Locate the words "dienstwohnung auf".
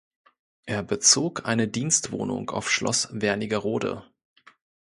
1.67-2.71